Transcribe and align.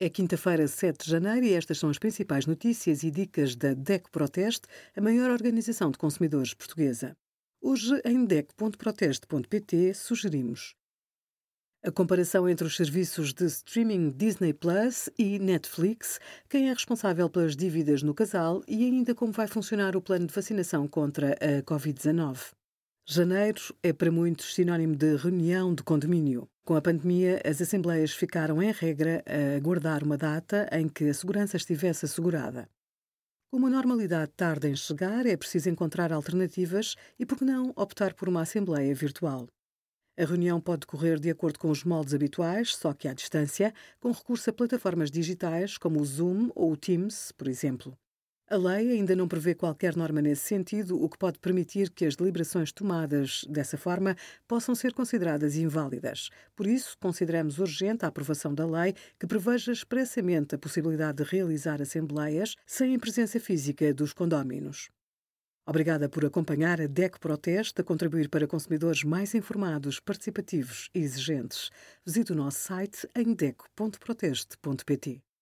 É 0.00 0.10
quinta-feira, 0.10 0.66
7 0.66 1.04
de 1.04 1.10
janeiro, 1.10 1.46
e 1.46 1.52
estas 1.52 1.78
são 1.78 1.88
as 1.88 1.98
principais 1.98 2.46
notícias 2.46 3.04
e 3.04 3.12
dicas 3.12 3.54
da 3.54 3.74
DECO 3.74 4.10
Proteste, 4.10 4.66
a 4.96 5.00
maior 5.00 5.30
organização 5.30 5.88
de 5.88 5.98
consumidores 5.98 6.52
portuguesa. 6.52 7.16
Hoje, 7.62 8.02
em 8.04 8.24
DECO.proteste.pt, 8.24 9.94
sugerimos 9.94 10.74
a 11.86 11.92
comparação 11.92 12.48
entre 12.48 12.66
os 12.66 12.76
serviços 12.76 13.32
de 13.32 13.44
streaming 13.44 14.08
Disney 14.08 14.52
Plus 14.52 15.10
e 15.18 15.38
Netflix, 15.38 16.18
quem 16.48 16.70
é 16.70 16.72
responsável 16.72 17.28
pelas 17.28 17.54
dívidas 17.54 18.02
no 18.02 18.14
casal 18.14 18.62
e 18.66 18.84
ainda 18.84 19.14
como 19.14 19.32
vai 19.32 19.46
funcionar 19.46 19.94
o 19.94 20.02
plano 20.02 20.26
de 20.26 20.34
vacinação 20.34 20.88
contra 20.88 21.34
a 21.34 21.62
Covid-19. 21.62 22.52
Janeiro 23.06 23.60
é 23.82 23.92
para 23.92 24.10
muitos 24.10 24.54
sinónimo 24.54 24.96
de 24.96 25.14
reunião 25.16 25.74
de 25.74 25.82
condomínio. 25.82 26.48
Com 26.64 26.74
a 26.74 26.80
pandemia, 26.80 27.38
as 27.44 27.60
assembleias 27.60 28.12
ficaram, 28.12 28.62
em 28.62 28.72
regra, 28.72 29.22
a 29.26 29.56
aguardar 29.58 30.02
uma 30.02 30.16
data 30.16 30.66
em 30.72 30.88
que 30.88 31.04
a 31.10 31.12
segurança 31.12 31.58
estivesse 31.58 32.06
assegurada. 32.06 32.66
Como 33.50 33.66
a 33.66 33.70
normalidade 33.70 34.32
tarda 34.34 34.70
em 34.70 34.74
chegar, 34.74 35.26
é 35.26 35.36
preciso 35.36 35.68
encontrar 35.68 36.14
alternativas 36.14 36.96
e, 37.18 37.26
por 37.26 37.36
que 37.36 37.44
não, 37.44 37.74
optar 37.76 38.14
por 38.14 38.26
uma 38.26 38.40
assembleia 38.40 38.94
virtual. 38.94 39.48
A 40.18 40.24
reunião 40.24 40.58
pode 40.58 40.80
decorrer 40.80 41.20
de 41.20 41.28
acordo 41.28 41.58
com 41.58 41.68
os 41.68 41.84
moldes 41.84 42.14
habituais, 42.14 42.74
só 42.74 42.94
que 42.94 43.06
à 43.06 43.12
distância, 43.12 43.74
com 44.00 44.12
recurso 44.12 44.48
a 44.48 44.52
plataformas 44.54 45.10
digitais 45.10 45.76
como 45.76 46.00
o 46.00 46.04
Zoom 46.06 46.50
ou 46.54 46.72
o 46.72 46.76
Teams, 46.76 47.32
por 47.32 47.48
exemplo. 47.48 47.94
A 48.54 48.56
lei 48.56 48.92
ainda 48.92 49.16
não 49.16 49.26
prevê 49.26 49.52
qualquer 49.52 49.96
norma 49.96 50.22
nesse 50.22 50.44
sentido, 50.44 51.02
o 51.02 51.08
que 51.08 51.18
pode 51.18 51.40
permitir 51.40 51.90
que 51.90 52.06
as 52.06 52.14
deliberações 52.14 52.70
tomadas 52.70 53.44
dessa 53.48 53.76
forma 53.76 54.16
possam 54.46 54.76
ser 54.76 54.92
consideradas 54.92 55.56
inválidas. 55.56 56.30
Por 56.54 56.68
isso, 56.68 56.96
consideramos 57.00 57.58
urgente 57.58 58.04
a 58.04 58.08
aprovação 58.08 58.54
da 58.54 58.64
lei 58.64 58.94
que 59.18 59.26
preveja 59.26 59.72
expressamente 59.72 60.54
a 60.54 60.58
possibilidade 60.58 61.24
de 61.24 61.28
realizar 61.28 61.82
assembleias 61.82 62.54
sem 62.64 62.94
a 62.94 62.98
presença 63.00 63.40
física 63.40 63.92
dos 63.92 64.12
condóminos. 64.12 64.88
Obrigada 65.66 66.08
por 66.08 66.24
acompanhar 66.24 66.80
a 66.80 66.86
DEC 66.86 67.18
Proteste 67.18 67.80
a 67.80 67.84
contribuir 67.84 68.28
para 68.28 68.46
consumidores 68.46 69.02
mais 69.02 69.34
informados, 69.34 69.98
participativos 69.98 70.90
e 70.94 71.00
exigentes. 71.00 71.70
Visite 72.06 72.30
o 72.30 72.36
nosso 72.36 72.60
site 72.60 73.08
em 73.16 73.34
deco.proteste.pt. 73.34 75.33